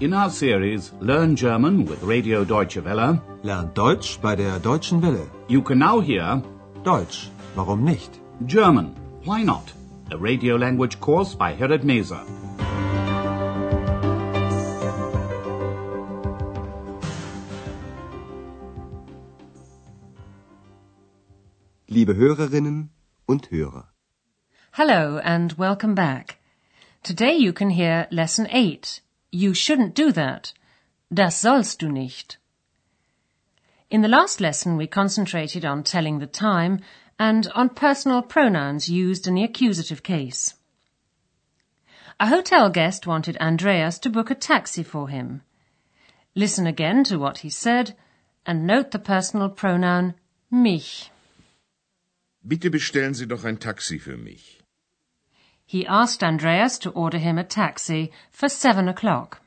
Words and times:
In 0.00 0.12
our 0.12 0.30
series 0.30 0.92
Learn 1.00 1.34
German 1.36 1.84
with 1.84 2.02
Radio 2.02 2.44
Deutsche 2.44 2.84
Welle, 2.84 3.20
Lernt 3.42 3.74
Deutsch 3.76 4.18
bei 4.20 4.36
der 4.36 4.58
Deutschen 4.60 5.02
Welle. 5.02 5.28
you 5.48 5.60
can 5.62 5.78
now 5.78 6.00
hear 6.00 6.42
Deutsch, 6.84 7.30
warum 7.56 7.84
nicht? 7.84 8.20
German, 8.46 8.94
Why 9.24 9.42
Not? 9.42 9.72
A 10.10 10.16
radio 10.16 10.56
language 10.56 11.00
course 11.00 11.34
by 11.34 11.52
Herrad 11.52 11.84
Meese. 11.84 12.16
Liebe 21.88 22.14
Hörerinnen 22.14 22.90
und 23.26 23.50
Hörer. 23.50 23.88
Hello 24.72 25.18
and 25.18 25.58
welcome 25.58 25.94
back. 25.94 26.38
Today 27.02 27.34
you 27.36 27.52
can 27.52 27.70
hear 27.70 28.06
lesson 28.10 28.46
8. 28.50 29.00
You 29.30 29.52
shouldn't 29.52 29.94
do 29.94 30.12
that. 30.12 30.52
Das 31.12 31.40
sollst 31.40 31.80
du 31.80 31.88
nicht. 31.88 32.38
In 33.90 34.02
the 34.02 34.08
last 34.08 34.40
lesson 34.40 34.76
we 34.76 34.86
concentrated 34.86 35.64
on 35.64 35.82
telling 35.82 36.18
the 36.18 36.26
time 36.26 36.80
and 37.18 37.46
on 37.54 37.70
personal 37.70 38.22
pronouns 38.22 38.88
used 38.88 39.26
in 39.26 39.34
the 39.34 39.44
accusative 39.44 40.02
case. 40.02 40.54
A 42.20 42.28
hotel 42.28 42.68
guest 42.70 43.06
wanted 43.06 43.36
Andreas 43.38 43.98
to 44.00 44.10
book 44.10 44.30
a 44.30 44.34
taxi 44.34 44.82
for 44.82 45.08
him. 45.08 45.42
Listen 46.34 46.66
again 46.66 47.04
to 47.04 47.18
what 47.18 47.38
he 47.38 47.50
said 47.50 47.96
and 48.44 48.66
note 48.66 48.90
the 48.90 48.98
personal 48.98 49.48
pronoun 49.48 50.14
mich. 50.50 51.10
Bitte 52.46 52.70
bestellen 52.70 53.14
Sie 53.14 53.26
doch 53.26 53.44
ein 53.44 53.58
Taxi 53.58 53.98
für 53.98 54.16
mich. 54.16 54.57
He 55.70 55.86
asked 55.86 56.24
Andreas 56.24 56.78
to 56.78 56.90
order 56.92 57.18
him 57.18 57.36
a 57.36 57.44
taxi 57.44 58.10
for 58.30 58.48
seven 58.48 58.88
o'clock. 58.88 59.42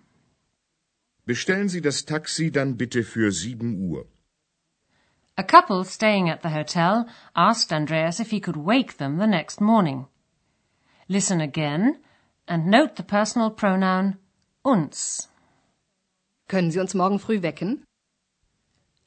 Bestellen 1.26 1.68
Sie 1.68 1.82
das 1.82 2.04
Taxi 2.06 2.52
dann 2.52 2.78
bitte 2.78 3.04
für 3.04 3.32
sieben 3.32 3.90
Uhr. 3.90 4.06
A 5.36 5.44
couple 5.44 5.84
staying 5.84 6.30
at 6.30 6.44
the 6.44 6.50
hotel 6.50 7.08
asked 7.36 7.74
Andreas 7.74 8.20
if 8.20 8.30
he 8.30 8.40
could 8.40 8.56
wake 8.56 8.98
them 8.98 9.18
the 9.18 9.26
next 9.26 9.60
morning. 9.60 10.06
Listen 11.10 11.42
again 11.42 11.98
and 12.48 12.68
note 12.68 12.98
the 12.98 13.04
personal 13.04 13.50
pronoun 13.50 14.20
uns. 14.64 15.28
Können 16.48 16.70
Sie 16.70 16.80
uns 16.80 16.94
morgen 16.94 17.18
früh 17.18 17.40
wecken? 17.40 17.84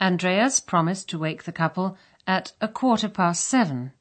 Andreas 0.01 0.59
promised 0.59 1.11
to 1.11 1.21
wake 1.21 1.45
the 1.45 1.53
couple 1.53 1.97
at 2.27 2.55
a 2.61 2.67
quarter 2.67 3.09
past 3.09 3.45
seven. 3.47 3.93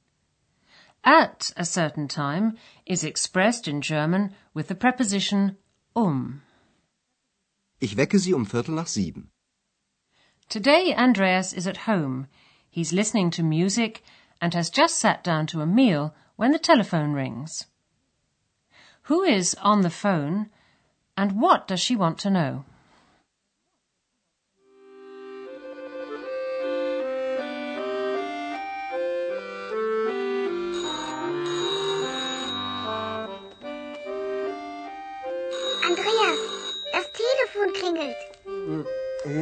At 1.03 1.51
a 1.57 1.65
certain 1.65 2.07
time 2.07 2.57
is 2.85 3.03
expressed 3.03 3.67
in 3.67 3.81
German 3.81 4.33
with 4.53 4.69
the 4.69 4.75
preposition 4.75 5.57
um. 5.95 6.41
Ich 7.81 7.97
wecke 7.97 8.17
Sie 8.17 8.33
um 8.33 8.45
Viertel 8.45 8.75
nach 8.75 8.87
sieben. 8.87 9.29
Today 10.47 10.93
Andreas 10.95 11.51
is 11.51 11.67
at 11.67 11.85
home. 11.87 12.27
He's 12.69 12.93
listening 12.93 13.31
to 13.31 13.43
music 13.43 14.01
and 14.39 14.53
has 14.53 14.69
just 14.69 14.97
sat 14.97 15.23
down 15.23 15.45
to 15.47 15.61
a 15.61 15.65
meal 15.65 16.15
when 16.37 16.51
the 16.51 16.59
telephone 16.59 17.11
rings. 17.11 17.65
Who 19.03 19.23
is 19.23 19.55
on 19.55 19.81
the 19.81 19.89
phone 19.89 20.49
and 21.17 21.41
what 21.41 21.67
does 21.67 21.81
she 21.81 21.97
want 21.97 22.17
to 22.19 22.29
know? 22.29 22.63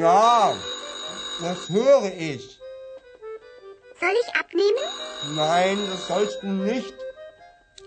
Ja, 0.01 0.55
das 1.41 1.69
höre 1.69 2.11
ich. 2.17 2.59
Soll 3.99 4.15
ich 4.23 4.35
abnehmen? 4.35 4.87
Nein, 5.35 5.77
das 5.91 6.07
sollst 6.07 6.41
du 6.41 6.47
nicht. 6.47 6.93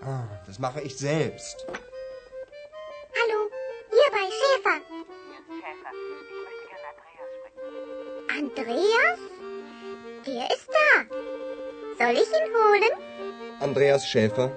Ah, 0.01 0.23
Das 0.47 0.57
mache 0.59 0.79
ich 0.81 0.97
selbst. 0.97 1.57
Hallo, 3.17 3.39
hier 3.89 4.09
bei 4.11 4.25
Schäfer. 4.39 4.77
Andreas? 8.37 9.19
Der 10.25 10.45
ist 10.55 10.69
da. 10.69 11.05
Soll 12.05 12.13
ich 12.15 12.29
ihn 12.29 12.53
holen? 12.55 12.93
Andreas 13.59 14.07
Schäfer. 14.07 14.51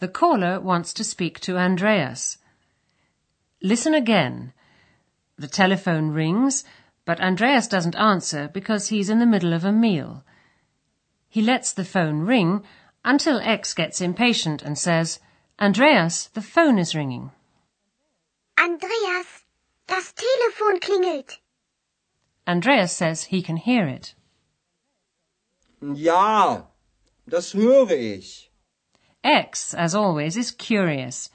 The 0.00 0.08
caller 0.08 0.60
wants 0.64 0.94
to 0.94 1.02
speak 1.02 1.40
to 1.40 1.56
Andreas. 1.56 2.38
Listen 3.60 3.92
again. 3.92 4.52
The 5.36 5.48
telephone 5.48 6.10
rings, 6.10 6.64
but 7.04 7.20
Andreas 7.20 7.66
doesn't 7.66 7.96
answer 7.96 8.48
because 8.48 8.88
he's 8.88 9.10
in 9.10 9.18
the 9.18 9.26
middle 9.26 9.52
of 9.52 9.64
a 9.64 9.72
meal. 9.72 10.24
He 11.28 11.42
lets 11.42 11.72
the 11.72 11.84
phone 11.84 12.20
ring 12.20 12.64
until 13.04 13.40
X 13.40 13.74
gets 13.74 14.00
impatient 14.00 14.62
and 14.62 14.78
says, 14.78 15.18
Andreas, 15.60 16.28
the 16.28 16.42
phone 16.42 16.78
is 16.78 16.94
ringing. 16.94 17.32
Andreas, 18.58 19.44
das 19.86 20.12
Telefon 20.12 20.80
klingelt. 20.80 21.38
Andreas 22.46 22.92
says 22.92 23.24
he 23.24 23.42
can 23.42 23.56
hear 23.56 23.86
it. 23.86 24.14
Ja, 25.80 26.62
das 27.28 27.52
höre 27.52 27.92
ich. 27.92 28.50
X, 29.24 29.74
as 29.74 29.94
always, 29.94 30.36
is 30.36 30.50
curious. 30.50 31.30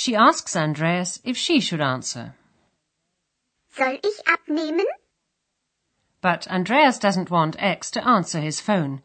She 0.00 0.14
asks 0.14 0.54
Andreas 0.54 1.20
if 1.24 1.36
she 1.36 1.58
should 1.58 1.80
answer. 1.80 2.36
Soll 3.76 3.98
ich 4.04 4.20
abnehmen? 4.28 4.86
But 6.20 6.46
Andreas 6.46 7.00
doesn't 7.00 7.32
want 7.32 7.56
X 7.58 7.90
to 7.90 8.06
answer 8.06 8.40
his 8.40 8.60
phone. 8.60 9.02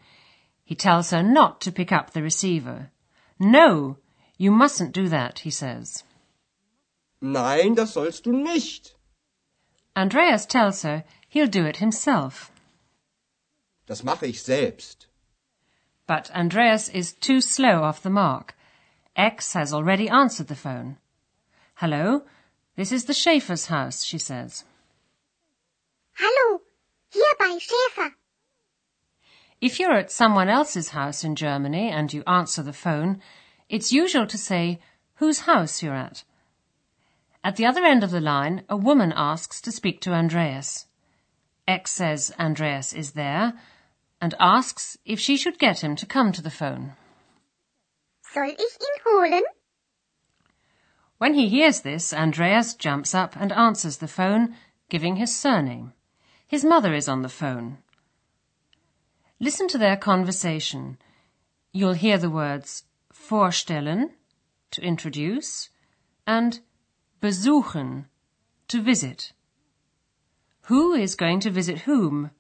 He 0.64 0.76
tells 0.76 1.10
her 1.10 1.24
not 1.24 1.62
to 1.62 1.72
pick 1.72 1.92
up 1.92 2.12
the 2.12 2.22
receiver. 2.22 2.92
No, 3.40 3.98
you 4.38 4.52
mustn't 4.52 4.94
do 4.94 5.10
that, 5.10 5.40
he 5.40 5.50
says. 5.50 6.04
Nein, 7.20 7.74
das 7.74 7.94
sollst 7.96 8.26
du 8.26 8.32
nicht. 8.32 8.94
Andreas 9.96 10.46
tells 10.46 10.84
her 10.84 11.06
he'll 11.28 11.48
do 11.48 11.66
it 11.66 11.78
himself. 11.78 12.52
Das 13.88 14.04
mache 14.04 14.28
ich 14.28 14.44
selbst. 14.44 15.08
But 16.06 16.30
Andreas 16.36 16.88
is 16.88 17.14
too 17.14 17.42
slow 17.42 17.82
off 17.82 18.04
the 18.04 18.12
mark. 18.12 18.54
X 19.16 19.54
has 19.54 19.74
already 19.74 20.10
answered 20.10 20.48
the 20.48 20.56
phone. 20.56 20.98
Hello, 21.76 22.24
this 22.76 22.92
is 22.92 23.06
the 23.06 23.14
Schäfer's 23.14 23.68
house, 23.68 24.04
she 24.04 24.18
says. 24.18 24.64
Hallo, 26.14 26.62
hier 27.12 27.36
bei 27.38 27.60
Schäfer. 27.60 28.14
If 29.62 29.80
you're 29.80 29.94
at 29.94 30.12
someone 30.12 30.50
else's 30.50 30.90
house 30.90 31.24
in 31.24 31.36
Germany 31.36 31.90
and 31.90 32.12
you 32.12 32.24
answer 32.26 32.64
the 32.64 32.74
phone, 32.74 33.22
it's 33.70 33.94
usual 33.94 34.28
to 34.28 34.38
say 34.38 34.80
whose 35.16 35.42
house 35.42 35.84
you're 35.84 35.96
at. 35.96 36.24
At 37.44 37.56
the 37.56 37.66
other 37.66 37.84
end 37.84 38.04
of 38.04 38.12
the 38.12 38.22
line, 38.22 38.64
a 38.68 38.76
woman 38.76 39.14
asks 39.16 39.62
to 39.62 39.72
speak 39.72 40.02
to 40.02 40.14
Andreas. 40.14 40.88
X 41.68 41.92
says 41.92 42.34
Andreas 42.40 42.94
is 42.94 43.12
there 43.12 43.54
and 44.20 44.34
asks 44.40 44.98
if 45.06 45.20
she 45.20 45.38
should 45.38 45.60
get 45.60 45.84
him 45.84 45.96
to 45.98 46.06
come 46.06 46.32
to 46.32 46.42
the 46.42 46.50
phone. 46.50 46.94
Soll 48.34 48.50
ich 48.50 48.60
ihn 48.60 49.02
holen? 49.06 49.44
When 51.20 51.36
he 51.36 51.50
hears 51.50 51.82
this, 51.82 52.12
Andreas 52.12 52.74
jumps 52.74 53.14
up 53.14 53.36
and 53.36 53.52
answers 53.52 53.98
the 53.98 54.08
phone, 54.08 54.56
giving 54.90 55.18
his 55.18 55.38
surname. 55.38 55.94
His 56.48 56.66
mother 56.66 56.96
is 56.96 57.08
on 57.08 57.22
the 57.22 57.30
phone. 57.30 57.78
Listen 59.40 59.68
to 59.68 59.78
their 59.78 59.96
conversation. 59.96 60.98
You'll 61.72 61.94
hear 61.94 62.18
the 62.18 62.32
words 62.32 62.86
vorstellen, 63.14 64.14
to 64.72 64.82
introduce, 64.82 65.70
and 66.26 66.60
besuchen, 67.22 68.06
to 68.68 68.82
visit. 68.82 69.32
Who 70.64 70.94
is 70.94 71.14
going 71.14 71.40
to 71.42 71.52
visit 71.52 71.82
whom, 71.82 72.32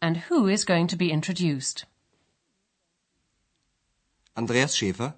and 0.00 0.16
who 0.28 0.46
is 0.46 0.64
going 0.64 0.86
to 0.88 0.96
be 0.96 1.10
introduced? 1.10 1.86
Andreas 4.36 4.76
Schäfer. 4.76 5.14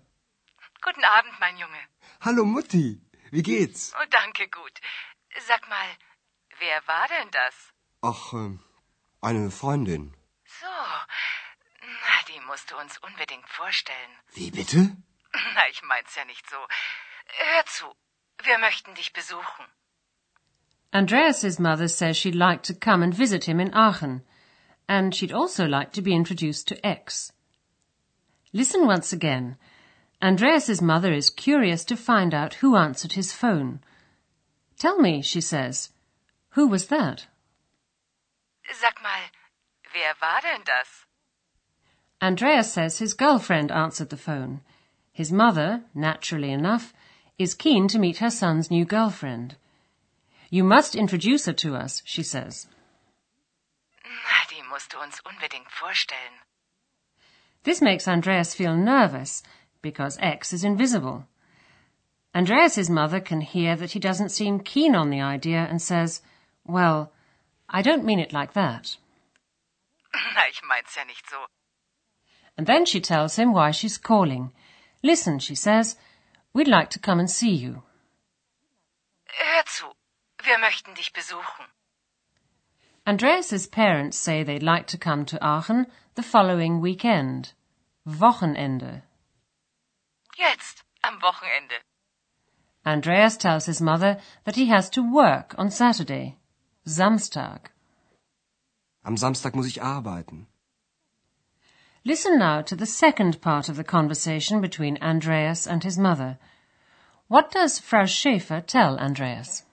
Guten 0.86 1.04
Abend, 1.04 1.34
mein 1.40 1.56
Junge. 1.56 1.82
Hallo 2.20 2.44
Mutti, 2.44 3.00
wie 3.32 3.42
geht's? 3.42 3.92
Oh, 4.00 4.06
danke, 4.08 4.46
gut. 4.48 4.76
Sag 5.48 5.68
mal, 5.68 5.88
wer 6.60 6.78
war 6.86 7.08
denn 7.08 7.30
das? 7.32 7.54
Ach, 8.02 8.32
ähm, 8.32 8.60
eine 9.20 9.50
Freundin. 9.50 10.14
So, 10.60 10.76
na, 12.04 12.16
die 12.28 12.40
musst 12.46 12.70
du 12.70 12.76
uns 12.76 12.98
unbedingt 12.98 13.48
vorstellen. 13.48 14.12
Wie 14.34 14.52
bitte? 14.52 14.96
Na, 15.54 15.68
ich 15.68 15.82
mein's 15.82 16.14
ja 16.14 16.24
nicht 16.24 16.48
so. 16.48 16.56
Hör 16.56 17.66
zu, 17.66 17.86
wir 18.44 18.58
möchten 18.58 18.94
dich 18.94 19.12
besuchen. 19.12 19.66
Andreas's 20.92 21.58
mother 21.58 21.88
says 21.88 22.16
she'd 22.16 22.36
like 22.36 22.62
to 22.62 22.74
come 22.74 23.02
and 23.02 23.12
visit 23.12 23.42
him 23.44 23.58
in 23.58 23.74
Aachen, 23.74 24.22
and 24.86 25.12
she'd 25.16 25.32
also 25.32 25.64
like 25.66 25.92
to 25.94 26.00
be 26.00 26.14
introduced 26.14 26.68
to 26.68 26.76
X. 26.86 27.32
Listen 28.52 28.86
once 28.86 29.12
again. 29.12 29.58
Andreas's 30.20 30.80
mother 30.80 31.12
is 31.12 31.30
curious 31.30 31.84
to 31.84 31.96
find 31.96 32.32
out 32.32 32.54
who 32.54 32.76
answered 32.76 33.12
his 33.12 33.32
phone. 33.32 33.80
Tell 34.78 34.98
me, 34.98 35.22
she 35.22 35.40
says, 35.40 35.90
who 36.50 36.66
was 36.66 36.86
that? 36.86 37.26
Sag 38.72 38.94
mal, 39.02 39.28
wer 39.94 40.14
war 40.20 40.40
denn 40.40 40.62
das? 40.64 41.04
Andreas 42.22 42.72
says 42.72 42.98
his 42.98 43.12
girlfriend 43.12 43.70
answered 43.70 44.08
the 44.08 44.16
phone. 44.16 44.62
His 45.12 45.30
mother, 45.30 45.84
naturally 45.94 46.50
enough, 46.50 46.94
is 47.38 47.54
keen 47.54 47.88
to 47.88 47.98
meet 47.98 48.19
her 48.19 48.30
son's 48.30 48.70
new 48.70 48.86
girlfriend. 48.86 49.56
You 50.48 50.64
must 50.64 50.94
introduce 50.94 51.44
her 51.44 51.52
to 51.54 51.74
us, 51.76 52.02
she 52.06 52.22
says. 52.22 52.66
Na, 54.02 54.44
die 54.48 54.66
musst 54.70 54.92
du 54.92 54.98
uns 54.98 55.20
unbedingt 55.26 55.70
vorstellen. 55.70 56.40
This 57.64 57.82
makes 57.82 58.08
Andreas 58.08 58.54
feel 58.54 58.74
nervous 58.74 59.42
because 59.82 60.19
X 60.20 60.52
is 60.52 60.64
invisible. 60.64 61.26
Andreas's 62.34 62.90
mother 62.90 63.20
can 63.20 63.40
hear 63.40 63.76
that 63.76 63.93
he 63.93 63.99
doesn't 63.99 64.28
seem 64.28 64.61
keen 64.61 64.94
on 64.94 65.11
the 65.11 65.20
idea 65.20 65.67
and 65.70 65.81
says, 65.81 66.20
Well, 66.67 67.12
I 67.69 67.82
don't 67.82 68.05
mean 68.05 68.20
it 68.20 68.32
like 68.32 68.52
that. 68.52 68.96
Na, 70.12 70.43
ich 70.49 70.62
mein's 70.69 70.94
ja 70.96 71.05
nicht 71.05 71.28
so. 71.28 71.37
And 72.56 72.67
then 72.67 72.84
she 72.87 73.00
tells 73.00 73.37
him 73.37 73.52
why 73.52 73.70
she's 73.70 73.99
calling. 73.99 74.52
Listen, 75.02 75.38
she 75.38 75.55
says, 75.55 75.96
we'd 76.52 76.69
like 76.69 76.90
to 76.90 76.99
come 76.99 77.20
and 77.20 77.31
see 77.31 77.55
you. 77.55 77.82
Hör 79.26 79.64
zu, 79.67 79.87
wir 80.43 80.58
möchten 80.58 80.94
dich 80.94 81.12
besuchen. 81.12 81.67
Andreas's 83.06 83.67
parents 83.67 84.17
say 84.17 84.43
they'd 84.43 84.62
like 84.62 84.87
to 84.88 84.99
come 84.99 85.25
to 85.26 85.38
Aachen 85.44 85.87
the 86.14 86.22
following 86.22 86.81
weekend. 86.81 87.52
Wochenende. 88.06 89.02
Jetzt, 90.36 90.84
am 91.02 91.20
Wochenende. 91.22 91.76
Andreas 92.84 93.36
tells 93.38 93.64
his 93.64 93.80
mother 93.80 94.20
that 94.44 94.56
he 94.56 94.66
has 94.66 94.90
to 94.90 95.02
work 95.02 95.54
on 95.56 95.70
Saturday. 95.70 96.36
Samstag. 96.86 97.70
Am 99.04 99.16
Samstag 99.16 99.54
muss 99.54 99.66
ich 99.66 99.82
arbeiten. 99.82 100.46
Listen 102.04 102.38
now 102.38 102.60
to 102.62 102.76
the 102.76 102.86
second 102.86 103.40
part 103.40 103.68
of 103.68 103.76
the 103.76 103.82
conversation 103.82 104.60
between 104.60 104.98
Andreas 105.02 105.66
and 105.66 105.82
his 105.82 105.98
mother. 105.98 106.38
What 107.28 107.50
does 107.50 107.80
Frau 107.80 108.04
Schäfer 108.04 108.60
tell 108.60 108.98
Andreas? 108.98 109.64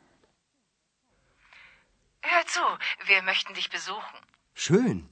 Hör 2.22 2.46
zu, 2.48 2.62
wir 3.06 3.22
möchten 3.22 3.54
dich 3.54 3.70
besuchen. 3.70 4.18
Schön. 4.56 5.10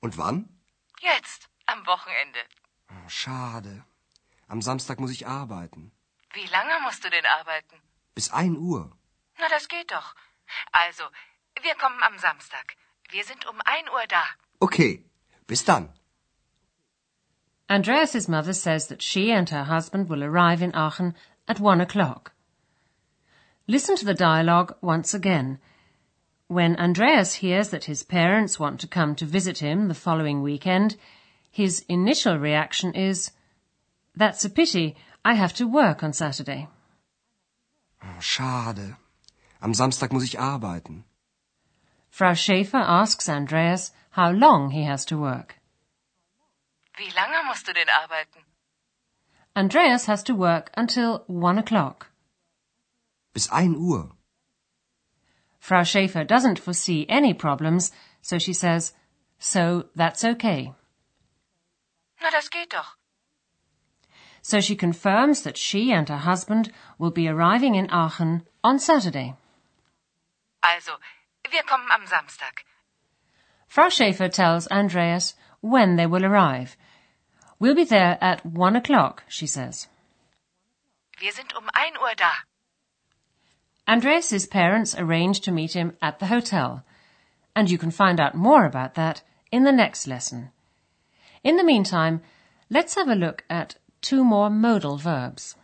Und 0.00 0.16
wann? 0.16 0.48
Jetzt, 1.02 1.48
am 1.66 1.84
Wochenende. 1.84 2.38
Oh, 2.90 3.08
schade. 3.08 3.84
Am 4.48 4.60
Samstag 4.62 5.00
muss 5.00 5.10
ich 5.10 5.26
arbeiten. 5.26 5.92
Wie 6.32 6.46
lange 6.46 6.80
musst 6.84 7.04
du 7.04 7.10
denn 7.10 7.26
arbeiten? 7.26 7.76
Bis 8.14 8.30
ein 8.30 8.56
Uhr. 8.56 8.92
Na, 9.38 9.48
das 9.48 9.68
geht 9.68 9.90
doch. 9.90 10.14
Also, 10.72 11.04
wir 11.62 11.74
kommen 11.74 12.02
am 12.02 12.18
Samstag. 12.18 12.76
Wir 13.10 13.24
sind 13.24 13.46
um 13.46 13.60
ein 13.64 13.88
Uhr 13.88 14.06
da. 14.08 14.24
Okay. 14.60 15.04
Bis 15.46 15.64
dann. 15.64 15.92
Andreas's 17.68 18.28
mother 18.28 18.52
says 18.52 18.88
that 18.88 19.02
she 19.02 19.32
and 19.32 19.48
her 19.50 19.64
husband 19.64 20.08
will 20.08 20.22
arrive 20.22 20.62
in 20.62 20.74
Aachen 20.74 21.14
at 21.48 21.60
one 21.60 21.80
o'clock. 21.80 22.32
Listen 23.66 23.96
to 23.96 24.04
the 24.04 24.14
dialogue 24.14 24.76
once 24.82 25.14
again. 25.14 25.58
When 26.48 26.76
Andreas 26.76 27.34
hears 27.34 27.70
that 27.70 27.84
his 27.84 28.02
parents 28.02 28.60
want 28.60 28.80
to 28.80 28.86
come 28.86 29.14
to 29.16 29.24
visit 29.24 29.58
him 29.58 29.88
the 29.88 29.94
following 29.94 30.42
weekend, 30.42 30.96
his 31.50 31.84
initial 31.88 32.38
reaction 32.38 32.92
is, 32.94 33.30
That's 34.16 34.44
a 34.44 34.50
pity. 34.50 34.96
I 35.24 35.34
have 35.34 35.54
to 35.54 35.66
work 35.66 36.02
on 36.02 36.12
Saturday. 36.12 36.68
Oh, 38.02 38.20
schade. 38.20 38.96
Am 39.60 39.72
Samstag 39.74 40.12
muss 40.12 40.24
ich 40.24 40.38
arbeiten. 40.38 41.04
Frau 42.10 42.34
Schäfer 42.34 42.86
asks 42.86 43.28
Andreas 43.28 43.92
how 44.10 44.30
long 44.30 44.70
he 44.70 44.84
has 44.84 45.04
to 45.06 45.16
work. 45.18 45.56
Wie 46.96 47.10
lange 47.16 47.42
musst 47.46 47.66
du 47.66 47.72
denn 47.72 47.88
arbeiten? 47.88 48.44
Andreas 49.56 50.06
has 50.06 50.22
to 50.24 50.34
work 50.34 50.70
until 50.76 51.24
one 51.26 51.58
o'clock. 51.58 52.10
Bis 53.32 53.50
ein 53.50 53.74
Uhr. 53.74 54.12
Frau 55.58 55.82
Schäfer 55.82 56.24
doesn't 56.24 56.60
foresee 56.60 57.06
any 57.08 57.34
problems, 57.34 57.90
so 58.22 58.38
she 58.38 58.52
says, 58.52 58.92
so 59.38 59.88
that's 59.96 60.22
okay. 60.24 60.72
Na, 62.20 62.30
das 62.30 62.48
geht 62.50 62.72
doch. 62.72 62.96
So 64.46 64.60
she 64.60 64.76
confirms 64.76 65.40
that 65.42 65.56
she 65.56 65.90
and 65.90 66.06
her 66.10 66.18
husband 66.18 66.70
will 66.98 67.10
be 67.10 67.28
arriving 67.28 67.76
in 67.76 67.88
Aachen 67.88 68.42
on 68.62 68.78
Saturday. 68.78 69.36
Also, 70.62 70.92
wir 71.50 71.62
kommen 71.62 71.88
am 71.90 72.06
Samstag. 72.06 72.64
Frau 73.66 73.88
Schäfer 73.88 74.30
tells 74.30 74.66
Andreas 74.66 75.34
when 75.62 75.96
they 75.96 76.06
will 76.06 76.26
arrive. 76.26 76.76
We'll 77.58 77.74
be 77.74 77.84
there 77.84 78.18
at 78.20 78.44
one 78.44 78.76
o'clock, 78.76 79.24
she 79.28 79.46
says. 79.46 79.88
Wir 81.18 81.32
sind 81.32 81.54
um 81.56 81.70
ein 81.74 81.96
Uhr 81.96 82.14
da. 82.14 82.32
Andreas's 83.86 84.46
parents 84.46 84.94
arrange 84.94 85.40
to 85.40 85.52
meet 85.52 85.72
him 85.72 85.96
at 86.02 86.18
the 86.18 86.26
hotel, 86.26 86.84
and 87.56 87.70
you 87.70 87.78
can 87.78 87.90
find 87.90 88.20
out 88.20 88.34
more 88.34 88.66
about 88.66 88.94
that 88.96 89.22
in 89.50 89.64
the 89.64 89.72
next 89.72 90.06
lesson. 90.06 90.50
In 91.42 91.56
the 91.56 91.64
meantime, 91.64 92.20
let's 92.68 92.94
have 92.94 93.08
a 93.08 93.14
look 93.14 93.44
at 93.48 93.76
two 94.04 94.22
more 94.22 94.50
modal 94.50 94.98
verbs. 94.98 95.56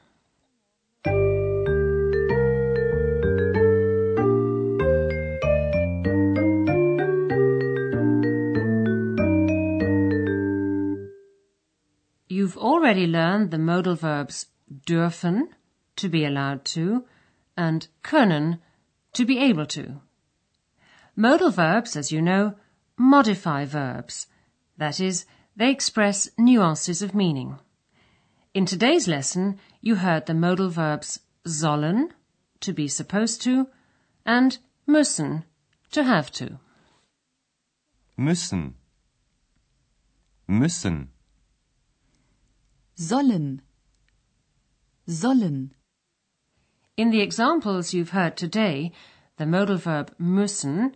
You've 12.31 12.57
already 12.57 13.07
learned 13.07 13.51
the 13.51 13.59
modal 13.59 13.95
verbs 13.95 14.47
dürfen, 14.87 15.49
to 15.97 16.09
be 16.09 16.25
allowed 16.25 16.65
to, 16.65 17.05
and 17.59 17.89
können, 18.03 18.61
to 19.13 19.27
be 19.27 19.37
able 19.39 19.67
to. 19.67 20.01
Modal 21.15 21.51
verbs, 21.51 21.95
as 21.95 22.11
you 22.11 22.23
know, 22.23 22.55
modify 22.97 23.67
verbs. 23.67 24.29
That 24.79 24.99
is, 24.99 25.27
they 25.55 25.71
express 25.71 26.31
nuances 26.39 27.03
of 27.03 27.15
meaning. 27.15 27.59
In 28.53 28.67
today's 28.67 29.07
lesson, 29.07 29.61
you 29.81 29.95
heard 29.95 30.27
the 30.27 30.35
modal 30.35 30.71
verbs 30.71 31.21
sollen, 31.47 32.11
to 32.59 32.73
be 32.73 32.89
supposed 32.89 33.41
to, 33.43 33.69
and 34.27 34.59
müssen, 34.89 35.45
to 35.93 36.03
have 36.03 36.33
to. 36.33 36.59
müssen 38.19 38.75
müssen 40.49 41.09
sollen 42.97 43.63
sollen 45.07 45.71
In 46.97 47.11
the 47.11 47.21
examples 47.21 47.95
you've 47.95 48.11
heard 48.11 48.37
today, 48.37 48.91
the 49.37 49.47
modal 49.47 49.77
verb 49.77 50.13
müssen 50.19 50.93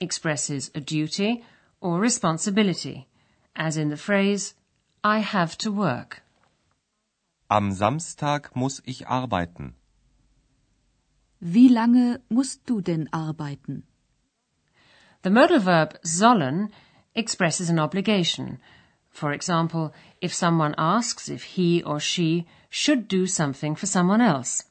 expresses 0.00 0.72
a 0.74 0.80
duty 0.80 1.44
or 1.80 2.00
responsibility, 2.00 3.06
as 3.54 3.76
in 3.76 3.90
the 3.90 3.96
phrase 3.96 4.54
I 5.04 5.20
have 5.20 5.56
to 5.58 5.70
work. 5.70 6.25
Am 7.48 7.70
Samstag 7.70 8.56
muss 8.56 8.82
ich 8.84 9.06
arbeiten. 9.06 9.76
Wie 11.38 11.68
lange 11.68 12.20
musst 12.28 12.62
du 12.66 12.80
denn 12.80 13.08
arbeiten? 13.12 13.84
The 15.22 15.30
modal 15.30 15.60
verb 15.64 15.98
sollen 16.02 16.72
expresses 17.14 17.70
an 17.70 17.78
obligation. 17.78 18.58
For 19.10 19.32
example, 19.32 19.92
if 20.20 20.34
someone 20.34 20.74
asks 20.76 21.28
if 21.28 21.44
he 21.44 21.84
or 21.84 22.00
she 22.00 22.46
should 22.68 23.06
do 23.06 23.26
something 23.26 23.76
for 23.76 23.86
someone 23.86 24.20
else. 24.20 24.64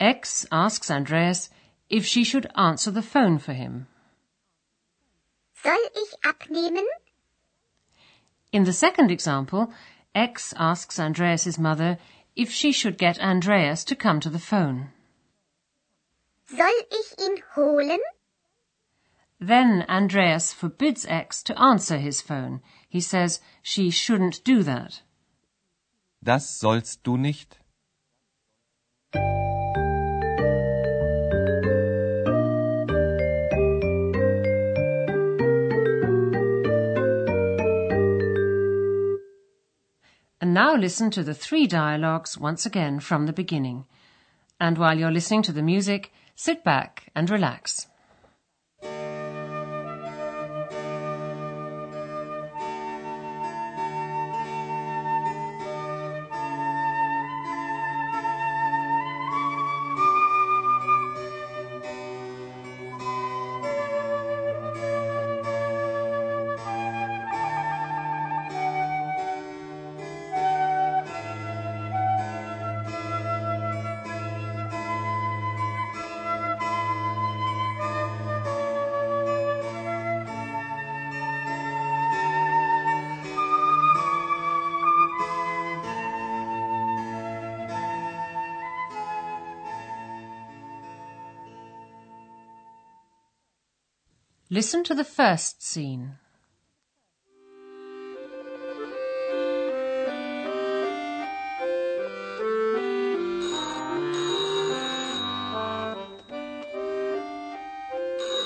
X 0.00 0.48
asks 0.50 0.90
Andreas 0.90 1.48
if 1.88 2.04
she 2.04 2.24
should 2.24 2.46
answer 2.56 2.90
the 2.90 3.02
phone 3.02 3.38
for 3.38 3.52
him. 3.52 3.86
Soll 5.62 5.78
ich 5.94 6.12
abnehmen? 6.24 6.86
In 8.52 8.64
the 8.64 8.72
second 8.72 9.10
example, 9.10 9.72
X 10.14 10.54
asks 10.56 10.98
Andreas's 10.98 11.58
mother 11.58 11.98
if 12.36 12.50
she 12.50 12.70
should 12.70 12.98
get 12.98 13.20
Andreas 13.20 13.84
to 13.84 13.96
come 13.96 14.20
to 14.20 14.30
the 14.30 14.38
phone. 14.38 14.90
Soll 16.46 16.80
ich 16.90 17.18
ihn 17.18 17.42
holen? 17.54 18.00
Then 19.40 19.84
Andreas 19.88 20.52
forbids 20.52 21.04
X 21.06 21.42
to 21.44 21.58
answer 21.58 21.98
his 21.98 22.20
phone. 22.20 22.60
He 22.88 23.00
says 23.00 23.40
she 23.62 23.90
shouldn't 23.90 24.44
do 24.44 24.62
that. 24.62 25.02
Das 26.22 26.48
sollst 26.48 27.02
du 27.02 27.16
nicht. 27.16 27.58
Now 40.54 40.76
listen 40.76 41.10
to 41.10 41.22
the 41.24 41.34
three 41.34 41.66
dialogues 41.66 42.38
once 42.38 42.64
again 42.64 43.00
from 43.00 43.26
the 43.26 43.32
beginning. 43.32 43.84
And 44.60 44.78
while 44.78 44.96
you're 44.96 45.10
listening 45.10 45.42
to 45.42 45.52
the 45.52 45.62
music, 45.62 46.12
sit 46.36 46.62
back 46.62 47.10
and 47.14 47.28
relax. 47.28 47.88
Listen 94.54 94.84
to 94.84 94.94
the 94.94 95.02
first 95.02 95.64
scene. 95.64 96.20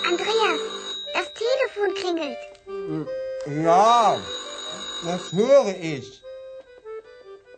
Andreas, 0.07 0.61
das 1.13 1.27
Telefon 1.35 1.95
klingelt. 1.95 2.39
Ja, 3.65 4.17
das 5.05 5.33
höre 5.33 5.75
ich. 5.79 6.23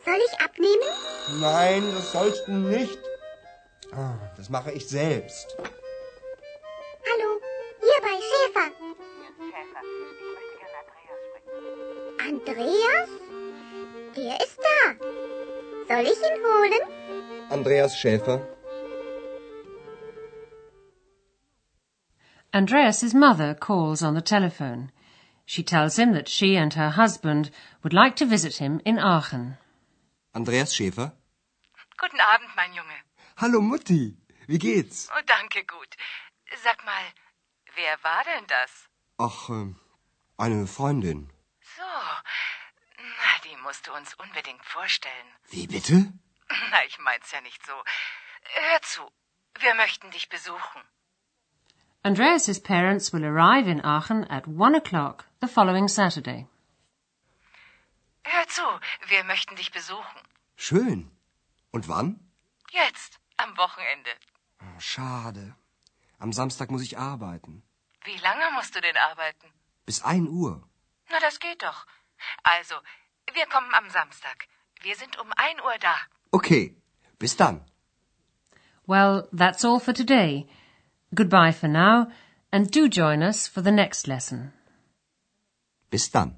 Soll 0.04 0.18
ich 0.26 0.40
abnehmen? 0.40 1.40
Nein, 1.40 1.84
das 1.94 2.10
sollst 2.10 2.48
du 2.48 2.52
nicht. 2.52 2.98
Ah, 3.92 4.14
Das 4.36 4.48
mache 4.48 4.72
ich 4.72 4.88
selbst. 4.88 5.56
Andreas? 12.46 13.08
Der 14.16 14.40
ist 14.40 14.58
da. 14.58 14.94
Soll 15.88 16.04
ich 16.06 16.18
ihn 16.18 16.42
holen? 16.44 17.50
Andreas 17.50 17.98
Schäfer. 17.98 18.40
Andreas's 22.52 23.12
mother 23.14 23.54
calls 23.54 24.02
on 24.02 24.14
the 24.14 24.22
telephone. 24.22 24.90
She 25.44 25.62
tells 25.62 25.96
him 25.98 26.14
that 26.14 26.28
she 26.28 26.56
and 26.56 26.72
her 26.74 26.90
husband 26.90 27.50
would 27.82 27.92
like 27.92 28.16
to 28.16 28.24
visit 28.26 28.56
him 28.56 28.80
in 28.84 28.98
Aachen. 28.98 29.58
Andreas 30.34 30.74
Schäfer. 30.74 31.12
Guten 31.98 32.20
Abend, 32.20 32.50
mein 32.56 32.72
Junge. 32.72 32.96
Hallo 33.36 33.60
Mutti. 33.60 34.16
Wie 34.46 34.58
geht's? 34.58 35.08
Oh, 35.14 35.20
danke, 35.26 35.62
gut. 35.64 35.94
Sag 36.64 36.84
mal, 36.86 37.04
wer 37.76 37.96
war 38.02 38.24
denn 38.24 38.46
das? 38.46 38.88
Ach, 39.18 39.50
ähm, 39.50 39.76
eine 40.38 40.66
Freundin. 40.66 41.28
So, 41.80 41.86
na, 43.20 43.32
die 43.44 43.56
musst 43.64 43.86
du 43.86 43.92
uns 43.94 44.12
unbedingt 44.14 44.64
vorstellen. 44.64 45.28
Wie 45.48 45.66
bitte? 45.66 46.12
Na, 46.70 46.84
ich 46.84 46.98
mein's 46.98 47.30
ja 47.32 47.40
nicht 47.40 47.64
so. 47.64 47.72
Hör 48.58 48.82
zu, 48.82 49.02
wir 49.60 49.74
möchten 49.74 50.10
dich 50.10 50.28
besuchen. 50.28 50.82
Andreas's 52.02 52.60
parents 52.62 53.12
will 53.14 53.24
arrive 53.24 53.70
in 53.70 53.80
Aachen 53.82 54.24
at 54.30 54.46
one 54.46 54.76
o'clock 54.76 55.24
the 55.40 55.48
following 55.48 55.88
Saturday. 55.88 56.46
Hör 58.24 58.46
zu, 58.48 58.66
wir 59.08 59.24
möchten 59.24 59.56
dich 59.56 59.70
besuchen. 59.72 60.20
Schön. 60.56 61.10
Und 61.70 61.88
wann? 61.88 62.08
Jetzt, 62.70 63.20
am 63.38 63.56
Wochenende. 63.56 64.10
Oh, 64.60 64.80
schade. 64.80 65.54
Am 66.18 66.32
Samstag 66.32 66.70
muss 66.70 66.82
ich 66.82 66.98
arbeiten. 66.98 67.62
Wie 68.04 68.18
lange 68.18 68.50
musst 68.52 68.74
du 68.76 68.80
denn 68.82 68.96
arbeiten? 68.98 69.50
Bis 69.86 70.02
ein 70.02 70.28
Uhr. 70.28 70.69
Na, 71.10 71.18
das 71.20 71.38
geht 71.40 71.62
doch. 71.62 71.86
Also, 72.42 72.76
wir 73.32 73.46
kommen 73.46 73.72
am 73.74 73.90
Samstag. 73.90 74.46
Wir 74.82 74.96
sind 74.96 75.18
um 75.18 75.32
ein 75.36 75.60
Uhr 75.60 75.78
da. 75.80 75.94
Okay. 76.32 76.76
Bis 77.18 77.36
dann. 77.36 77.60
Well, 78.86 79.28
that's 79.32 79.64
all 79.64 79.78
for 79.78 79.92
today. 79.92 80.46
Goodbye 81.14 81.52
for 81.52 81.68
now, 81.68 82.06
and 82.50 82.70
do 82.70 82.88
join 82.88 83.22
us 83.22 83.46
for 83.46 83.62
the 83.62 83.72
next 83.72 84.06
lesson. 84.06 84.52
Bis 85.90 86.10
dann. 86.10 86.36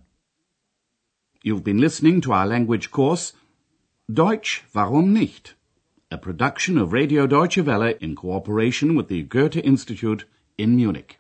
You've 1.43 1.65
been 1.65 1.79
listening 1.79 2.21
to 2.23 2.33
our 2.33 2.47
language 2.47 2.91
course 2.91 3.33
Deutsch, 4.13 4.65
warum 4.75 5.13
nicht? 5.13 5.55
A 6.11 6.19
production 6.19 6.77
of 6.77 6.93
Radio 6.93 7.27
Deutsche 7.27 7.65
Welle 7.65 7.95
in 8.01 8.15
cooperation 8.15 8.95
with 8.97 9.09
the 9.09 9.23
Goethe 9.23 9.57
Institute 9.57 10.25
in 10.59 10.77
Munich. 10.77 11.19